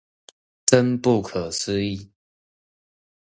[0.65, 2.09] 真不可思議